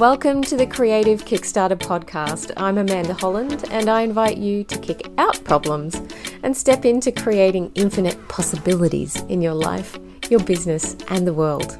[0.00, 2.52] Welcome to the Creative Kickstarter podcast.
[2.56, 6.00] I'm Amanda Holland, and I invite you to kick out problems
[6.42, 9.98] and step into creating infinite possibilities in your life,
[10.30, 11.76] your business, and the world.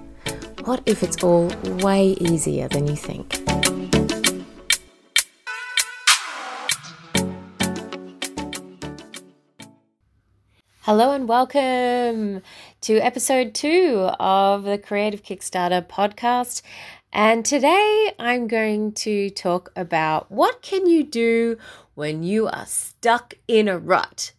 [0.64, 1.46] What if it's all
[1.78, 3.38] way easier than you think?
[10.82, 12.42] Hello and welcome
[12.82, 16.60] to episode two of the Creative Kickstarter podcast.
[17.12, 21.58] And today I'm going to talk about what can you do
[21.94, 24.32] when you are stuck in a rut.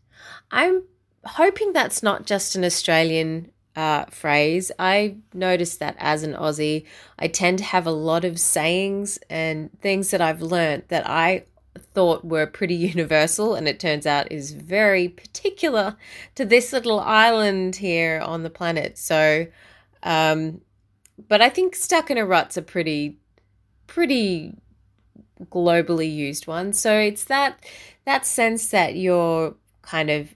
[0.52, 0.84] I'm
[1.26, 4.72] hoping that's not just an Australian uh, phrase.
[4.80, 6.86] I noticed that as an Aussie,
[7.20, 11.44] I tend to have a lot of sayings and things that I've learned that I
[11.94, 15.98] thought were pretty universal and it turns out is very particular
[16.36, 18.98] to this little island here on the planet.
[18.98, 19.48] So,
[20.04, 20.62] um,
[21.28, 23.18] but I think stuck in a rut's a pretty,
[23.88, 24.56] pretty
[25.46, 26.74] globally used one.
[26.74, 27.64] So it's that
[28.06, 30.36] that sense that you're kind of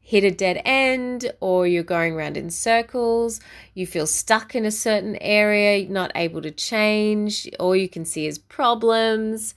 [0.00, 3.40] hit a dead end or you're going around in circles,
[3.72, 8.26] you feel stuck in a certain area, not able to change, all you can see
[8.26, 9.54] is problems.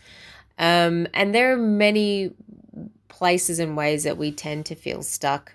[0.58, 2.32] Um, and there are many
[3.10, 5.54] places and ways that we tend to feel stuck.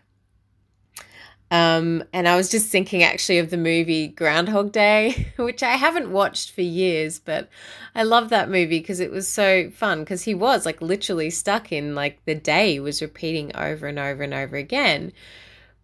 [1.53, 6.11] Um, and I was just thinking actually of the movie Groundhog Day, which I haven't
[6.11, 7.51] watched for years, but
[7.95, 11.71] I love that movie because it was so fun because he was like literally stuck
[11.71, 15.13] in like the day was repeating over and over and over again.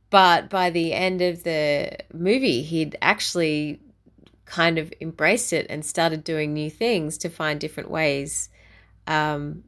[0.09, 3.79] But by the end of the movie, he'd actually
[4.47, 8.49] kind of embraced it and started doing new things to find different ways
[9.07, 9.65] um,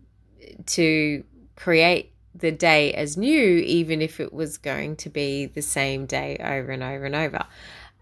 [0.64, 1.24] to
[1.56, 6.36] create the day as new, even if it was going to be the same day
[6.40, 7.44] over and over and over.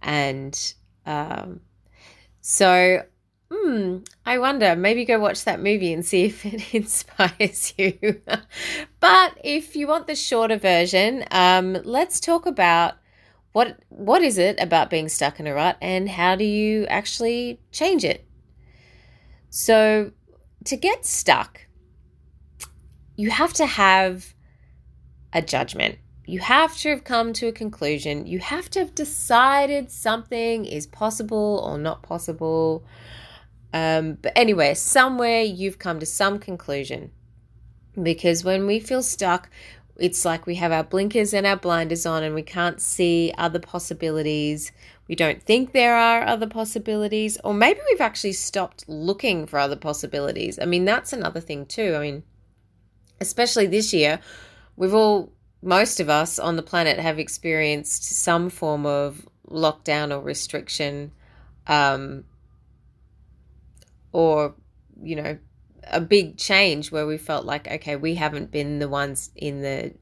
[0.02, 0.74] And
[1.06, 1.60] um,
[2.40, 3.02] so,
[3.50, 8.20] hmm, I wonder, maybe go watch that movie and see if it inspires you.
[9.00, 12.94] but if you want the shorter version, um, let's talk about
[13.53, 17.58] what what is it about being stuck in a rut and how do you actually
[17.72, 18.26] change it?
[19.50, 20.12] So,
[20.64, 21.66] to get stuck,
[23.18, 24.32] you have to have
[25.32, 25.98] a judgment.
[26.24, 28.28] You have to have come to a conclusion.
[28.28, 32.84] You have to have decided something is possible or not possible.
[33.74, 37.10] Um, but anyway, somewhere you've come to some conclusion.
[38.00, 39.50] Because when we feel stuck,
[39.96, 43.58] it's like we have our blinkers and our blinders on and we can't see other
[43.58, 44.70] possibilities.
[45.08, 49.74] We don't think there are other possibilities, or maybe we've actually stopped looking for other
[49.74, 50.60] possibilities.
[50.60, 51.94] I mean, that's another thing, too.
[51.96, 52.22] I mean,
[53.20, 54.20] especially this year,
[54.76, 60.22] we've all, most of us on the planet, have experienced some form of lockdown or
[60.22, 61.12] restriction,
[61.66, 62.24] um,
[64.12, 64.54] or,
[65.02, 65.38] you know,
[65.90, 69.94] a big change where we felt like, okay, we haven't been the ones in the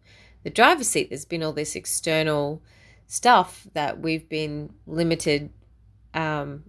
[0.42, 1.08] the driver's seat.
[1.08, 2.62] There's been all this external
[3.08, 5.50] stuff that we've been limited,
[6.14, 6.62] um,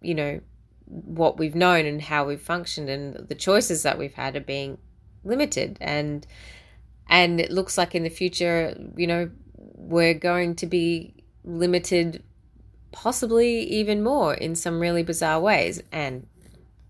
[0.00, 0.40] you know,
[0.86, 4.78] what we've known and how we've functioned and the choices that we've had are being
[5.24, 5.78] limited.
[5.80, 6.26] And
[7.08, 11.14] and it looks like in the future you know we're going to be
[11.44, 12.22] limited
[12.92, 15.82] possibly even more in some really bizarre ways.
[15.92, 16.26] And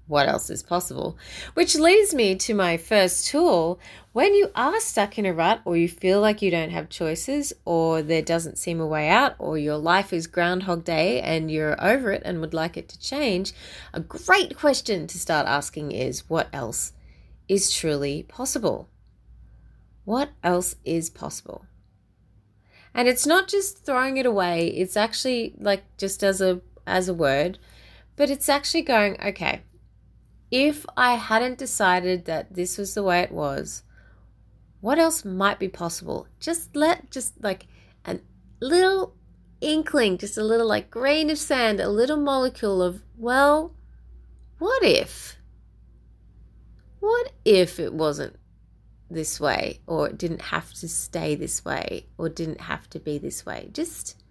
[0.07, 1.17] what else is possible?
[1.55, 3.81] Which leads me to my first tool.
[4.13, 7.55] When you are stuck in a rut or you feel like you don't have choices
[7.65, 11.83] or there doesn't seem a way out or your life is groundhog day and you're
[11.83, 13.53] over it and would like it to change
[13.93, 16.93] a great question to start asking is what else
[17.49, 18.89] is truly possible.
[20.05, 21.67] What else is possible?
[22.95, 27.15] And it's not just throwing it away, it's actually like just as a as a
[27.15, 27.59] word,
[28.17, 29.63] but it's actually going, okay,
[30.51, 33.83] if I hadn't decided that this was the way it was,
[34.81, 36.29] what else might be possible?
[36.39, 37.67] Just let just like
[38.05, 38.21] a
[38.61, 39.17] little
[39.61, 43.75] inkling, just a little like grain of sand, a little molecule of, well,
[44.59, 45.37] what if?
[47.05, 48.37] What if it wasn't
[49.11, 53.19] this way or it didn't have to stay this way or didn't have to be
[53.19, 53.69] this way?
[53.73, 54.23] Just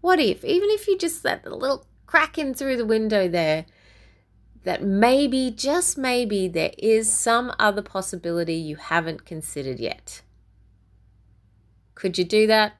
[0.00, 3.66] what if, even if you just let a little crack in through the window there,
[4.62, 10.22] that maybe, just maybe, there is some other possibility you haven't considered yet.
[11.94, 12.74] Could you do that?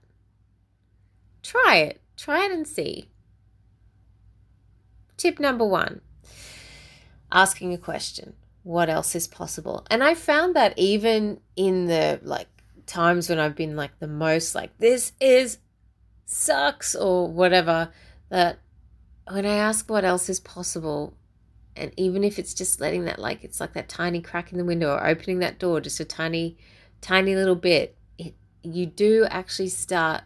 [1.42, 2.00] Try it.
[2.16, 3.08] Try it and see.
[5.16, 6.02] Tip number one
[7.32, 9.86] asking a question what else is possible.
[9.90, 12.48] And I found that even in the like
[12.86, 15.58] times when I've been like the most like this is
[16.26, 17.90] sucks or whatever
[18.30, 18.58] that
[19.30, 21.14] when I ask what else is possible
[21.76, 24.64] And even if it's just letting that, like, it's like that tiny crack in the
[24.64, 26.56] window or opening that door just a tiny,
[27.00, 30.22] tiny little bit, it, you do actually start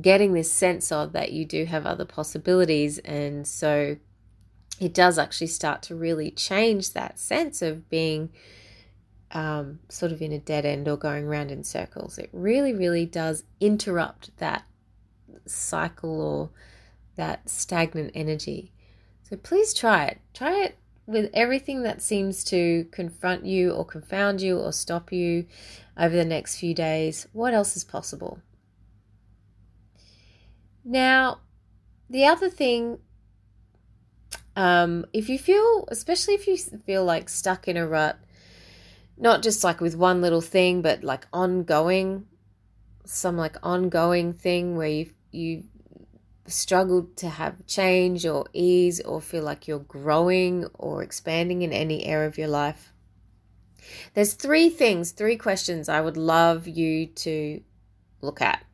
[0.00, 2.98] getting this sense of that you do have other possibilities.
[2.98, 3.96] And so
[4.78, 8.30] it does actually start to really change that sense of being
[9.32, 12.18] um, sort of in a dead end or going around in circles.
[12.18, 14.64] It really, really does interrupt that
[15.46, 16.50] cycle or
[17.16, 18.72] that stagnant energy.
[19.22, 20.20] So please try it.
[20.34, 25.46] Try it with everything that seems to confront you or confound you or stop you
[25.96, 27.26] over the next few days.
[27.32, 28.40] What else is possible?
[30.84, 31.40] Now,
[32.08, 32.98] the other thing,
[34.56, 38.18] um, if you feel, especially if you feel like stuck in a rut,
[39.18, 42.26] not just like with one little thing, but like ongoing,
[43.04, 45.64] some like ongoing thing where you you
[46.46, 52.06] struggled to have change or ease or feel like you're growing or expanding in any
[52.06, 52.92] area of your life.
[54.14, 57.60] There's three things, three questions I would love you to
[58.22, 58.64] look at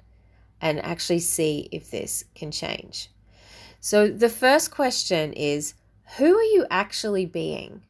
[0.61, 3.12] and actually see if this can change.
[3.85, 5.75] So, the first question is
[6.17, 7.83] Who are you actually being?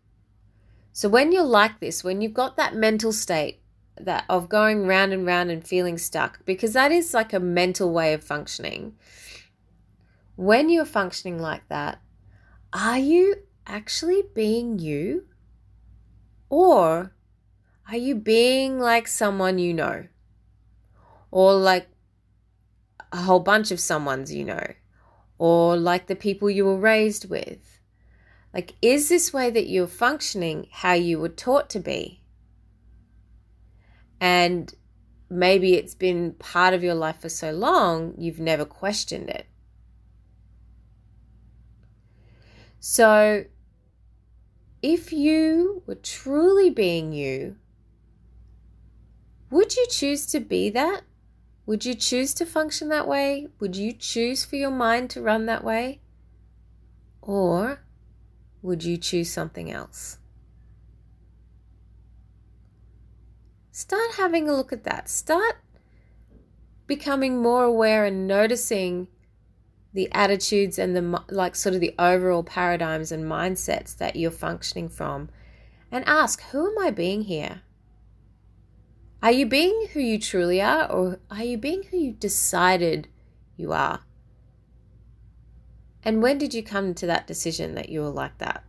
[0.94, 3.60] So when you're like this, when you've got that mental state
[4.00, 7.92] that of going round and round and feeling stuck, because that is like a mental
[7.92, 8.94] way of functioning.
[10.34, 12.00] When you're functioning like that,
[12.72, 13.36] are you
[13.66, 15.26] actually being you?
[16.48, 17.12] Or
[17.90, 20.06] are you being like someone you know?
[21.30, 21.88] Or like
[23.12, 24.72] a whole bunch of someones you know?
[25.42, 27.80] Or like the people you were raised with?
[28.54, 32.22] Like, is this way that you're functioning how you were taught to be?
[34.20, 34.72] And
[35.28, 39.48] maybe it's been part of your life for so long, you've never questioned it.
[42.78, 43.46] So,
[44.80, 47.56] if you were truly being you,
[49.50, 51.02] would you choose to be that?
[51.72, 53.46] Would you choose to function that way?
[53.58, 56.02] Would you choose for your mind to run that way?
[57.22, 57.80] Or
[58.60, 60.18] would you choose something else?
[63.70, 65.08] Start having a look at that.
[65.08, 65.62] Start
[66.86, 69.08] becoming more aware and noticing
[69.94, 74.90] the attitudes and the like sort of the overall paradigms and mindsets that you're functioning
[74.90, 75.30] from
[75.90, 77.62] and ask who am i being here
[79.22, 83.08] are you being who you truly are or are you being who you decided
[83.56, 84.00] you are
[86.04, 88.64] and when did you come to that decision that you were like that?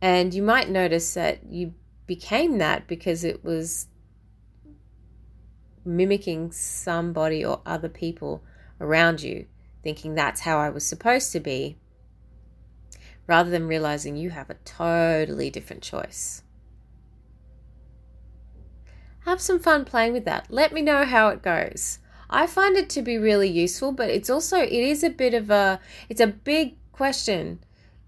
[0.00, 1.74] And you might notice that you
[2.06, 3.88] became that because it was
[5.84, 8.42] mimicking somebody or other people
[8.80, 9.46] around you,
[9.82, 11.76] thinking that's how I was supposed to be,
[13.26, 16.42] rather than realizing you have a totally different choice.
[19.26, 20.46] Have some fun playing with that.
[20.48, 21.98] Let me know how it goes.
[22.28, 25.50] I find it to be really useful, but it's also it is a bit of
[25.50, 27.60] a it's a big question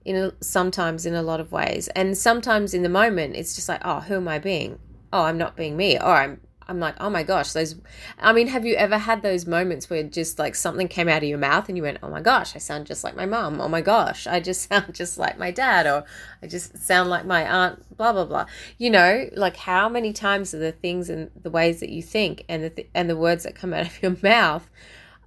[0.05, 3.69] in a, sometimes in a lot of ways, and sometimes in the moment it's just
[3.69, 4.79] like, oh, who am I being?
[5.13, 7.77] Oh, I'm not being me, or I'm I'm like, oh my gosh, those.
[8.19, 11.29] I mean, have you ever had those moments where just like something came out of
[11.29, 13.61] your mouth and you went, oh my gosh, I sound just like my mom.
[13.61, 16.05] Oh my gosh, I just sound just like my dad, or
[16.43, 17.97] I just sound like my aunt.
[17.97, 18.47] Blah blah blah.
[18.79, 22.45] You know, like how many times are the things and the ways that you think
[22.49, 24.69] and the th- and the words that come out of your mouth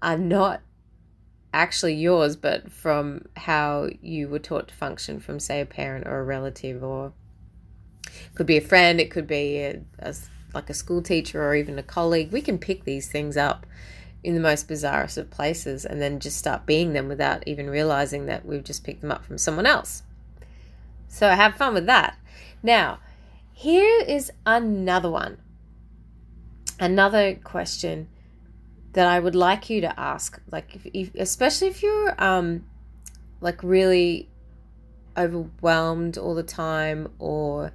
[0.01, 0.61] are not
[1.55, 6.19] actually yours, but from how you were taught to function from, say, a parent or
[6.19, 7.13] a relative, or
[8.35, 10.13] could be a friend, it could be a, a
[10.55, 13.65] like a school teacher or even a colleague, we can pick these things up
[14.23, 18.25] in the most bizarrest of places and then just start being them without even realizing
[18.25, 20.01] that we've just picked them up from someone else.
[21.07, 22.17] So have fun with that.
[22.63, 22.99] Now,
[23.53, 25.37] here is another one.
[26.79, 28.07] Another question
[28.93, 32.65] that I would like you to ask, like if, if especially if you're um
[33.41, 34.29] like really
[35.17, 37.71] overwhelmed all the time or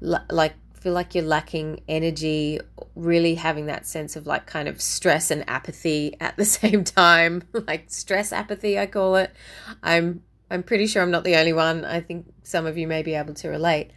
[0.00, 2.60] like feel like you're lacking energy,
[2.94, 7.42] really having that sense of like kind of stress and apathy at the same time,
[7.52, 9.32] like stress apathy I call it.
[9.82, 11.84] I'm I'm pretty sure I'm not the only one.
[11.84, 13.90] I think some of you may be able to relate.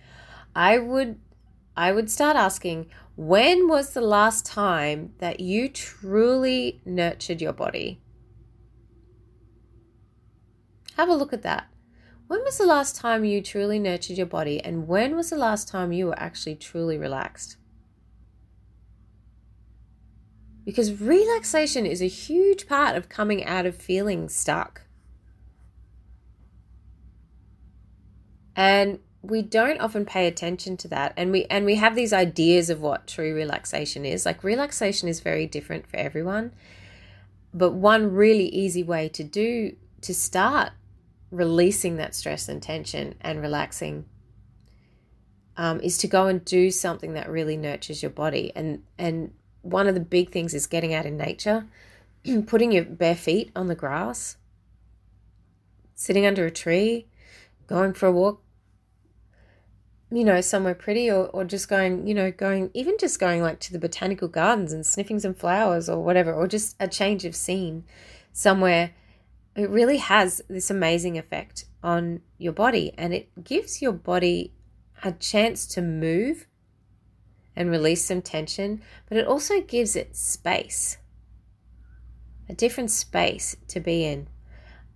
[0.55, 1.19] I would
[1.75, 8.01] I would start asking when was the last time that you truly nurtured your body?
[10.97, 11.70] Have a look at that.
[12.31, 15.67] When was the last time you truly nurtured your body, and when was the last
[15.67, 17.57] time you were actually truly relaxed?
[20.63, 24.83] Because relaxation is a huge part of coming out of feeling stuck.
[28.55, 32.69] And we don't often pay attention to that and we and we have these ideas
[32.69, 36.51] of what true relaxation is like relaxation is very different for everyone
[37.53, 40.71] but one really easy way to do to start
[41.31, 44.05] releasing that stress and tension and relaxing
[45.57, 48.51] um, is to go and do something that really nurtures your body.
[48.55, 51.65] And and one of the big things is getting out in nature
[52.47, 54.37] putting your bare feet on the grass
[55.93, 57.05] sitting under a tree
[57.67, 58.41] going for a walk
[60.11, 63.59] you know, somewhere pretty or, or just going, you know, going, even just going like
[63.61, 67.33] to the botanical gardens and sniffing some flowers or whatever, or just a change of
[67.33, 67.85] scene
[68.33, 68.91] somewhere,
[69.55, 74.53] it really has this amazing effect on your body and it gives your body
[75.03, 76.47] a chance to move
[77.55, 80.97] and release some tension, but it also gives it space,
[82.47, 84.27] a different space to be in.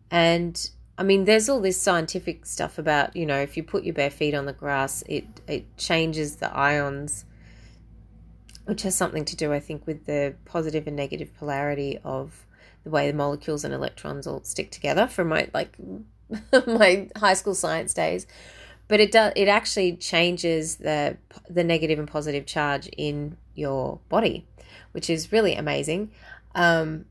[0.10, 3.94] And I mean, there's all this scientific stuff about, you know, if you put your
[3.94, 7.26] bare feet on the grass, it, it changes the ions,
[8.66, 12.46] which has something to do, I think, with the positive and negative polarity of
[12.86, 15.76] the way the molecules and electrons all stick together from my, like,
[16.68, 18.26] my high school science days.
[18.88, 21.18] But it does, it actually changes the,
[21.50, 24.46] the negative and positive charge in your body,
[24.94, 26.12] which is really amazing.
[26.54, 27.06] Um,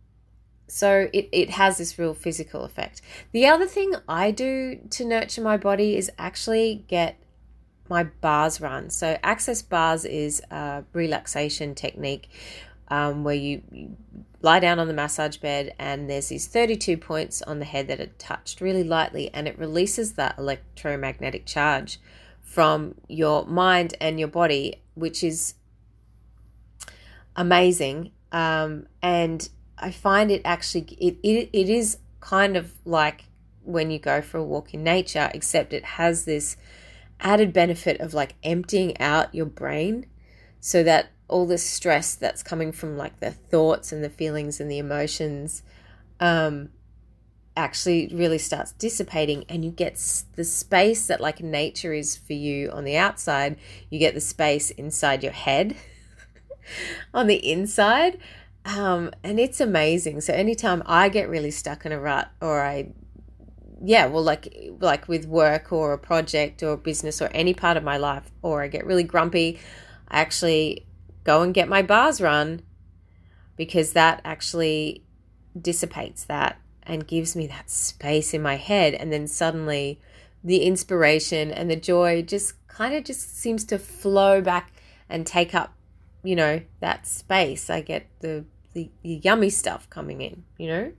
[0.69, 3.03] so it, it has this real physical effect.
[3.33, 7.19] The other thing I do to nurture my body is actually get
[7.89, 8.91] my bars run.
[8.91, 12.31] So access bars is a relaxation technique
[12.89, 13.97] um, where you, you
[14.43, 18.01] lie down on the massage bed and there's these 32 points on the head that
[18.01, 21.99] are touched really lightly and it releases that electromagnetic charge
[22.43, 25.55] from your mind and your body, which is
[27.35, 28.13] amazing.
[28.33, 29.49] Um, and
[29.79, 33.25] I find it actually it, it it is kind of like
[33.65, 36.57] when you go for a walk in nature, except it has this
[37.21, 40.07] added benefit of like emptying out your brain
[40.61, 44.71] so that all the stress that's coming from like the thoughts and the feelings and
[44.71, 45.63] the emotions
[46.21, 46.69] um
[47.57, 49.95] actually really starts dissipating and you get
[50.35, 53.57] the space that like nature is for you on the outside
[53.91, 55.77] you get the space inside your head
[57.15, 58.19] on the inside
[58.65, 60.21] um, and it's amazing.
[60.23, 62.89] So anytime I get really stuck in a rut or I
[63.83, 67.85] yeah, well like like with work or a project or business or any part of
[67.85, 69.59] my life or I get really grumpy,
[70.09, 70.87] I actually
[71.25, 72.63] go and get my bars run
[73.57, 75.05] because that actually
[75.61, 80.01] dissipates that and gives me that space in my head and then suddenly
[80.43, 84.73] the inspiration and the joy just kind of just seems to flow back
[85.09, 85.75] and take up
[86.23, 90.93] you know that space i get the the, the yummy stuff coming in, you know?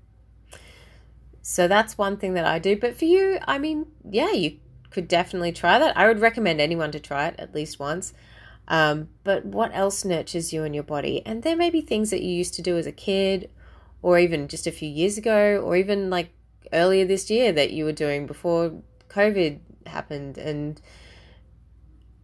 [1.41, 2.75] So that's one thing that I do.
[2.75, 4.57] But for you, I mean, yeah, you
[4.89, 5.95] could definitely try that.
[5.95, 8.13] I would recommend anyone to try it at least once.
[8.67, 11.21] Um, but what else nurtures you and your body?
[11.25, 13.49] And there may be things that you used to do as a kid,
[14.01, 16.31] or even just a few years ago, or even like
[16.73, 20.81] earlier this year that you were doing before COVID happened, and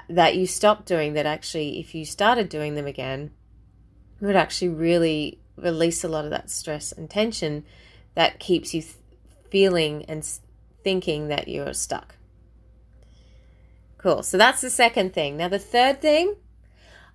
[0.10, 3.32] that you stopped doing that actually, if you started doing them again,
[4.20, 7.64] would actually really release a lot of that stress and tension
[8.16, 8.96] that keeps you th-
[9.50, 10.28] feeling and
[10.84, 12.16] thinking that you're stuck.
[14.02, 14.24] Cool.
[14.24, 15.38] So that's the second thing.
[15.38, 16.36] Now, the third thing,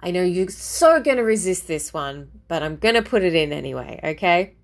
[0.00, 3.34] I know you're so going to resist this one, but I'm going to put it
[3.34, 4.54] in anyway, okay?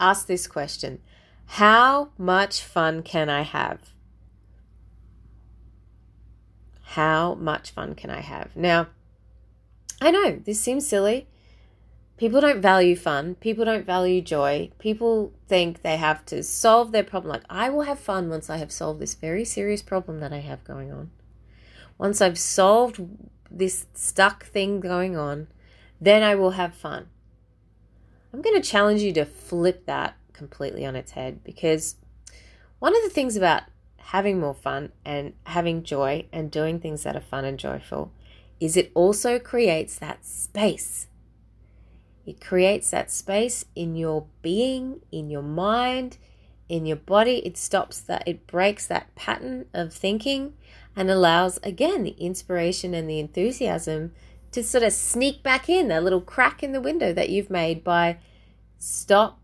[0.00, 1.00] Ask this question
[1.46, 3.80] How much fun can I have?
[6.82, 8.56] How much fun can I have?
[8.56, 8.86] Now,
[10.00, 11.26] I know this seems silly,
[12.16, 13.34] people don't value fun.
[13.34, 14.70] People don't value joy.
[14.78, 17.32] People think they have to solve their problem.
[17.32, 20.38] Like, I will have fun once I have solved this very serious problem that I
[20.38, 21.10] have going on.
[21.98, 23.00] Once I've solved
[23.50, 25.48] this stuck thing going on,
[26.00, 27.08] then I will have fun.
[28.32, 31.96] I'm going to challenge you to flip that completely on its head because
[32.78, 33.64] one of the things about
[33.98, 38.12] having more fun and having joy and doing things that are fun and joyful
[38.60, 41.08] is it also creates that space
[42.28, 46.18] it creates that space in your being, in your mind,
[46.68, 47.38] in your body.
[47.38, 50.52] It stops that, it breaks that pattern of thinking
[50.96, 54.12] and allows, again, the inspiration and the enthusiasm
[54.52, 57.84] to sort of sneak back in, a little crack in the window that you've made
[57.84, 58.18] by
[58.78, 59.40] stop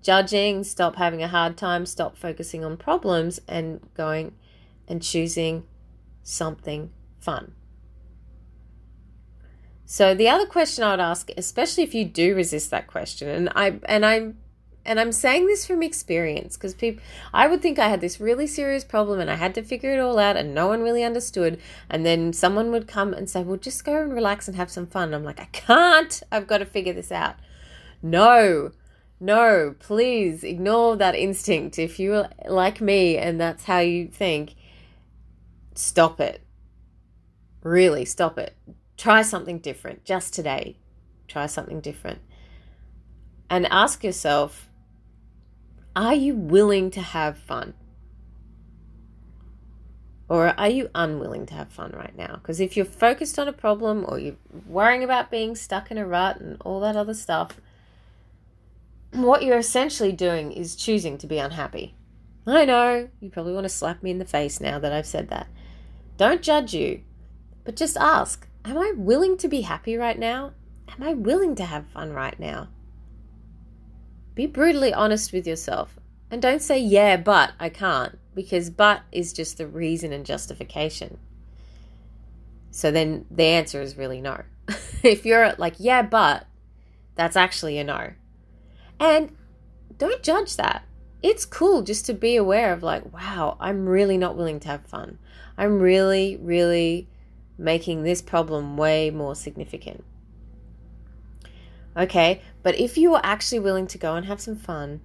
[0.00, 4.34] judging, stop having a hard time, stop focusing on problems, and going
[4.88, 5.64] and choosing
[6.22, 7.52] something fun.
[9.84, 13.50] So the other question I would ask, especially if you do resist that question, and
[13.54, 14.38] I and I'm
[14.86, 18.46] and I'm saying this from experience because people, I would think I had this really
[18.46, 21.58] serious problem and I had to figure it all out and no one really understood.
[21.88, 24.86] And then someone would come and say, well, just go and relax and have some
[24.86, 25.14] fun.
[25.14, 26.22] I'm like, I can't.
[26.30, 27.36] I've got to figure this out.
[28.02, 28.72] No,
[29.18, 31.78] no, please ignore that instinct.
[31.78, 34.54] If you're like me and that's how you think,
[35.74, 36.42] stop it.
[37.62, 38.54] Really, stop it.
[38.98, 40.76] Try something different just today.
[41.26, 42.20] Try something different.
[43.48, 44.68] And ask yourself
[45.96, 47.74] are you willing to have fun?
[50.28, 52.36] Or are you unwilling to have fun right now?
[52.36, 54.36] Because if you're focused on a problem or you're
[54.66, 57.60] worrying about being stuck in a rut and all that other stuff,
[59.12, 61.94] what you're essentially doing is choosing to be unhappy.
[62.46, 65.28] I know, you probably want to slap me in the face now that I've said
[65.28, 65.46] that.
[66.16, 67.02] Don't judge you,
[67.64, 70.52] but just ask Am I willing to be happy right now?
[70.88, 72.68] Am I willing to have fun right now?
[74.34, 75.98] Be brutally honest with yourself
[76.30, 81.18] and don't say, yeah, but I can't, because but is just the reason and justification.
[82.70, 84.42] So then the answer is really no.
[85.04, 86.46] if you're like, yeah, but,
[87.14, 88.12] that's actually a no.
[88.98, 89.36] And
[89.96, 90.84] don't judge that.
[91.22, 94.84] It's cool just to be aware of, like, wow, I'm really not willing to have
[94.84, 95.18] fun.
[95.56, 97.08] I'm really, really
[97.56, 100.04] making this problem way more significant.
[101.96, 105.00] Okay, but if you are actually willing to go and have some fun,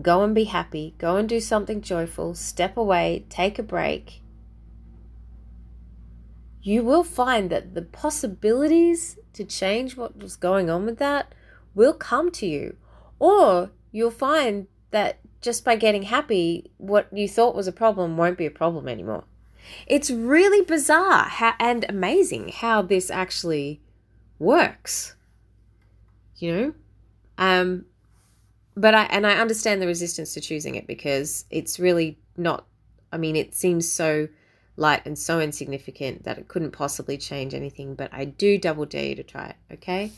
[0.00, 4.22] go and be happy, go and do something joyful, step away, take a break,
[6.62, 11.32] you will find that the possibilities to change what was going on with that
[11.74, 12.76] will come to you.
[13.18, 18.38] Or you'll find that just by getting happy, what you thought was a problem won't
[18.38, 19.24] be a problem anymore.
[19.86, 23.80] It's really bizarre how, and amazing how this actually
[24.38, 25.15] works.
[26.38, 26.74] You know?
[27.38, 27.84] Um
[28.76, 32.66] but I and I understand the resistance to choosing it because it's really not
[33.12, 34.28] I mean it seems so
[34.76, 39.06] light and so insignificant that it couldn't possibly change anything, but I do double dare
[39.06, 40.12] you to try it, okay?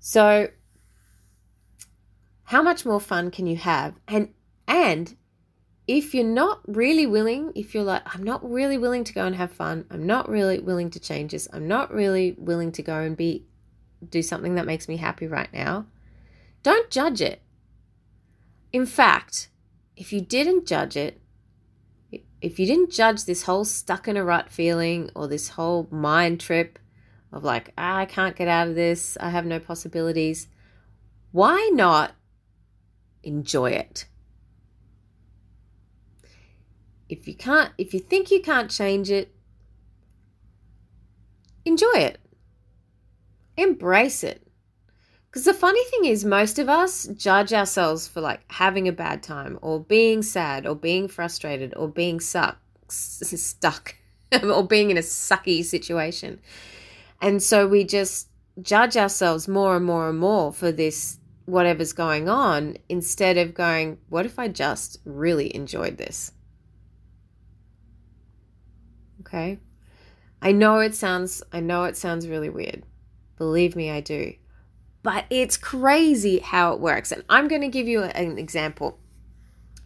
[0.00, 0.48] So
[2.44, 3.94] how much more fun can you have?
[4.08, 4.32] And
[4.66, 5.14] and
[5.86, 9.36] if you're not really willing, if you're like, I'm not really willing to go and
[9.36, 13.00] have fun, I'm not really willing to change this, I'm not really willing to go
[13.00, 13.44] and be
[14.10, 15.86] do something that makes me happy right now,
[16.62, 17.42] don't judge it.
[18.72, 19.48] In fact,
[19.96, 21.20] if you didn't judge it,
[22.40, 26.40] if you didn't judge this whole stuck in a rut feeling or this whole mind
[26.40, 26.78] trip
[27.32, 30.48] of like, ah, I can't get out of this, I have no possibilities,
[31.32, 32.12] why not
[33.22, 34.06] enjoy it?
[37.08, 39.34] if you can't if you think you can't change it
[41.64, 42.18] enjoy it
[43.56, 44.46] embrace it
[45.30, 49.22] because the funny thing is most of us judge ourselves for like having a bad
[49.22, 53.96] time or being sad or being frustrated or being suck, stuck
[54.42, 56.40] or being in a sucky situation
[57.20, 58.28] and so we just
[58.62, 63.98] judge ourselves more and more and more for this whatever's going on instead of going
[64.08, 66.32] what if i just really enjoyed this
[69.26, 69.58] Okay?
[70.42, 72.84] I know it sounds I know it sounds really weird.
[73.36, 74.34] Believe me, I do.
[75.02, 77.12] But it's crazy how it works.
[77.12, 78.98] And I'm going to give you an example.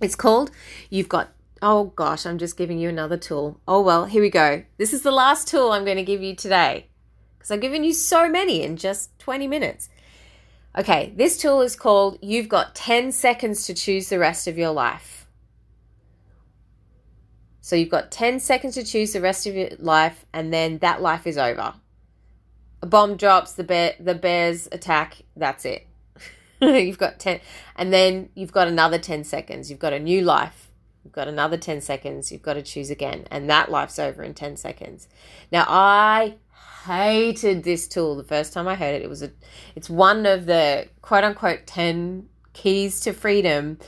[0.00, 0.50] It's called
[0.90, 1.30] you've got
[1.60, 3.60] Oh gosh, I'm just giving you another tool.
[3.66, 4.62] Oh well, here we go.
[4.76, 6.86] This is the last tool I'm going to give you today
[7.36, 9.88] because I've given you so many in just 20 minutes.
[10.76, 14.70] Okay, this tool is called You've Got 10 Seconds to Choose the Rest of Your
[14.70, 15.26] Life.
[17.60, 21.02] So you've got 10 seconds to choose the rest of your life, and then that
[21.02, 21.74] life is over.
[22.82, 25.86] A bomb drops, the bear, the bears attack, that's it.
[26.60, 27.40] you've got 10,
[27.76, 29.70] and then you've got another 10 seconds.
[29.70, 30.70] You've got a new life.
[31.04, 32.30] You've got another 10 seconds.
[32.30, 35.08] You've got to choose again, and that life's over in 10 seconds.
[35.50, 36.36] Now, I
[36.84, 39.02] hated this tool the first time I heard it.
[39.02, 39.30] It was a,
[39.74, 43.78] it's one of the quote unquote 10 keys to freedom.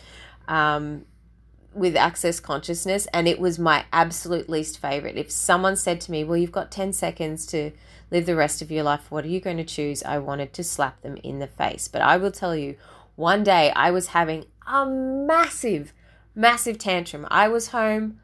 [0.48, 1.06] Um,
[1.72, 5.16] with access consciousness and it was my absolute least favorite.
[5.16, 7.70] If someone said to me, "Well, you've got 10 seconds to
[8.10, 9.10] live the rest of your life.
[9.10, 11.88] What are you going to choose?" I wanted to slap them in the face.
[11.88, 12.76] But I will tell you,
[13.16, 15.92] one day I was having a massive
[16.34, 17.26] massive tantrum.
[17.30, 18.20] I was home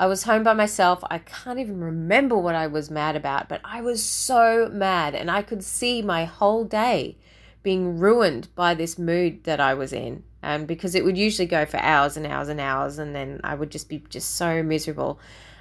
[0.00, 1.02] I was home by myself.
[1.10, 5.28] I can't even remember what I was mad about, but I was so mad and
[5.28, 7.16] I could see my whole day
[7.64, 11.66] being ruined by this mood that I was in um, because it would usually go
[11.66, 15.18] for hours and hours and hours, and then I would just be just so miserable.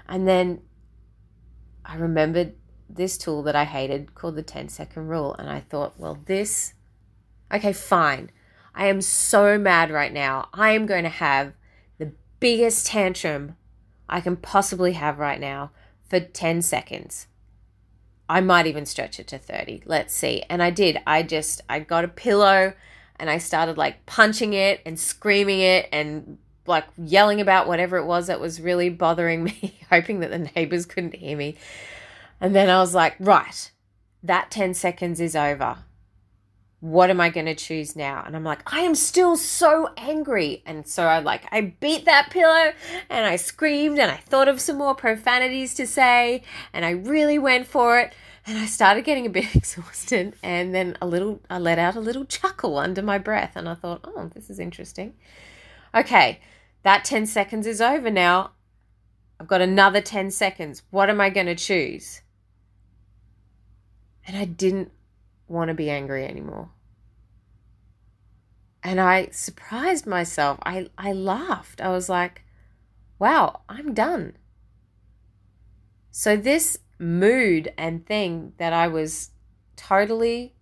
[0.08, 0.62] And then
[1.84, 2.54] I remembered
[2.90, 6.74] this tool that I hated called the 10 second rule, and I thought, well, this,
[7.54, 8.32] okay, fine.
[8.74, 10.50] I am so mad right now.
[10.54, 11.54] I am going to have
[11.98, 13.56] the biggest tantrum
[14.08, 15.72] I can possibly have right now
[16.08, 17.28] for 10 seconds.
[18.30, 19.84] I might even stretch it to 30.
[19.86, 20.44] Let's see.
[20.50, 21.00] And I did.
[21.08, 22.74] I just, I got a pillow
[23.20, 28.06] and I started like punching it and screaming it and like yelling about whatever it
[28.06, 31.58] was that was really bothering me, hoping that the neighbors couldn't hear me.
[32.40, 33.72] And then I was like, right,
[34.24, 35.78] that 10 seconds is over.
[36.80, 38.24] What am I going to choose now?
[38.26, 40.62] And I'm like, I am still so angry.
[40.66, 42.72] And so I like, I beat that pillow
[43.10, 47.40] and I screamed and I thought of some more profanities to say and I really
[47.40, 48.14] went for it.
[48.46, 52.00] And I started getting a bit exhausted and then a little, I let out a
[52.00, 55.16] little chuckle under my breath and I thought, oh, this is interesting.
[55.96, 56.42] Okay,
[56.84, 58.52] that 10 seconds is over now.
[59.40, 60.84] I've got another 10 seconds.
[60.92, 62.22] What am I going to choose?
[64.28, 64.92] And I didn't
[65.48, 66.70] want to be angry anymore.
[68.84, 70.60] And I surprised myself.
[70.64, 71.82] I, I laughed.
[71.82, 72.44] I was like,
[73.18, 74.38] wow, I'm done.
[76.12, 79.32] So, this mood and thing that I was
[79.76, 80.56] totally,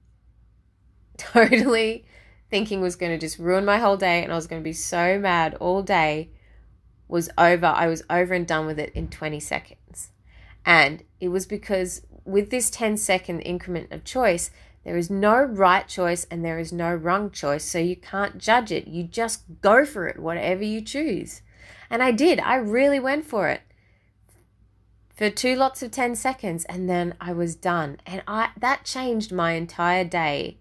[1.18, 2.06] totally
[2.50, 4.74] thinking was going to just ruin my whole day and I was going to be
[4.74, 6.30] so mad all day
[7.08, 7.66] was over.
[7.66, 10.12] I was over and done with it in 20 seconds.
[10.66, 14.52] And it was because with this 10 second increment of choice,
[14.84, 17.64] there is no right choice and there is no wrong choice.
[17.64, 18.88] So you can't judge it.
[18.88, 21.42] You just go for it, whatever you choose.
[21.90, 22.40] And I did.
[22.40, 23.62] I really went for it
[25.16, 27.98] for two lots of 10 seconds and then I was done.
[28.06, 30.58] And I that changed my entire day.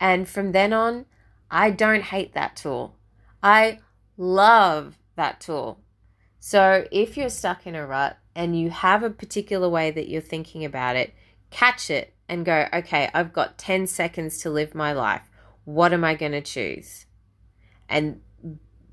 [0.00, 1.06] And from then on,
[1.50, 2.96] I don't hate that tool.
[3.42, 3.78] I
[4.16, 5.80] love that tool.
[6.40, 10.20] So if you're stuck in a rut, and you have a particular way that you're
[10.20, 11.14] thinking about it,
[11.50, 15.28] catch it and go, okay, I've got 10 seconds to live my life.
[15.64, 17.06] What am I going to choose?
[17.88, 18.20] And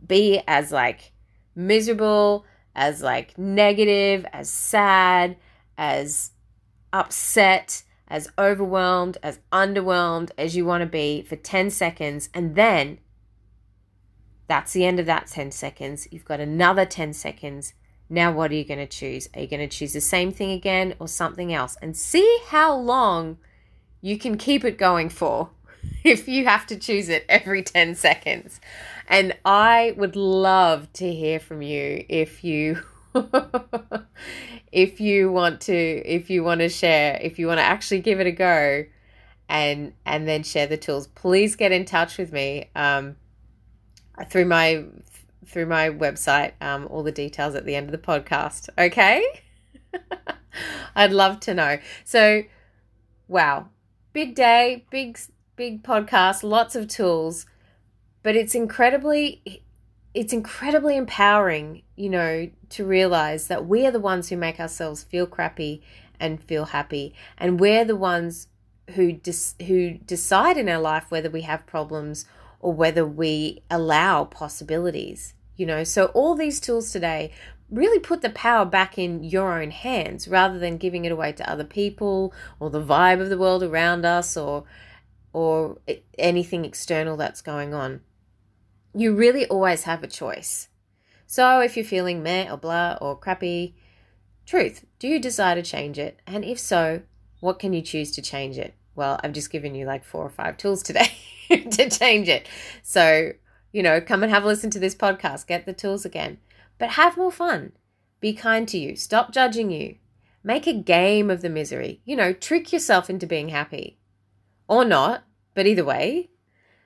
[0.06, 1.12] be as like
[1.56, 2.46] miserable,
[2.76, 5.38] as like negative, as sad,
[5.78, 6.32] as
[6.92, 12.30] upset, as overwhelmed, as underwhelmed as you want to be for 10 seconds.
[12.34, 13.00] And then
[14.48, 16.08] that's the end of that 10 seconds.
[16.12, 17.74] You've got another 10 seconds
[18.10, 19.28] now, what are you going to choose?
[19.34, 21.78] Are you going to choose the same thing again or something else?
[21.82, 23.38] And see how long
[24.02, 25.50] you can keep it going for
[26.04, 28.62] if you have to choose it every 10 seconds.
[29.10, 32.82] And I would love to hear from you if you
[34.72, 38.20] if you want to if you want to share, if you want to actually give
[38.20, 38.86] it a go
[39.50, 43.16] and and then share the tools, please get in touch with me um,
[44.30, 44.86] through my
[45.48, 48.70] through my website um, all the details at the end of the podcast.
[48.78, 49.26] Okay?
[50.96, 51.78] I'd love to know.
[52.04, 52.44] So,
[53.28, 53.70] wow,
[54.14, 55.20] big day, big
[55.56, 57.46] big podcast, lots of tools,
[58.24, 59.64] but it's incredibly
[60.14, 65.04] it's incredibly empowering, you know, to realize that we are the ones who make ourselves
[65.04, 65.84] feel crappy
[66.20, 68.48] and feel happy, and we're the ones
[68.92, 72.26] who dis- who decide in our life whether we have problems
[72.60, 75.84] or whether we allow possibilities you know?
[75.84, 77.32] So all these tools today
[77.70, 81.50] really put the power back in your own hands rather than giving it away to
[81.50, 84.64] other people or the vibe of the world around us or
[85.34, 85.78] or
[86.18, 88.02] anything external that's going on.
[88.94, 90.70] You really always have a choice.
[91.28, 93.76] So if you're feeling meh or blah or crappy
[94.46, 96.22] truth do you desire to change it?
[96.26, 97.02] And if so
[97.42, 98.74] what can you choose to change it?
[98.96, 101.12] Well i've just given you like four or five tools today
[101.50, 102.48] to change it.
[102.82, 103.34] So
[103.72, 106.40] you know, come and have a listen to this podcast, get the tools again.
[106.78, 107.74] But have more fun.
[108.20, 108.96] Be kind to you.
[108.96, 109.96] Stop judging you.
[110.44, 112.02] Make a game of the misery.
[112.06, 113.98] You know, trick yourself into being happy.
[114.68, 116.30] Or not, but either way,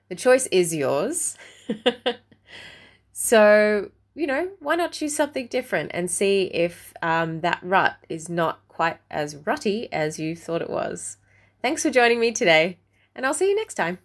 [0.10, 1.38] the choice is yours.
[3.12, 8.30] so, you know, why not choose something different and see if um, that rut is
[8.30, 11.17] not quite as rutty as you thought it was.
[11.62, 12.80] Thanks for joining me today,
[13.15, 14.00] and I'll see you next time.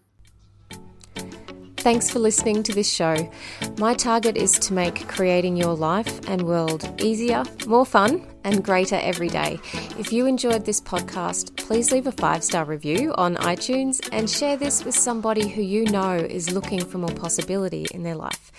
[1.87, 3.31] Thanks for listening to this show.
[3.79, 8.97] My target is to make creating your life and world easier, more fun, and greater
[8.97, 9.61] every day.
[9.97, 14.57] If you enjoyed this podcast, please leave a five star review on iTunes and share
[14.57, 18.51] this with somebody who you know is looking for more possibility in their life.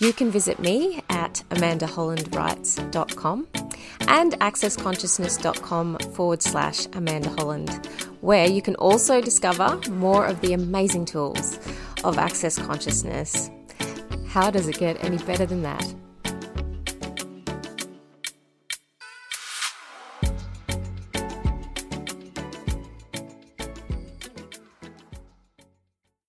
[0.00, 3.46] You can visit me at amandahollandwrites.com
[4.08, 7.88] and accessconsciousness.com forward slash Amanda Holland,
[8.22, 11.60] where you can also discover more of the amazing tools
[12.04, 13.50] of Access Consciousness.
[14.26, 15.94] How does it get any better than that?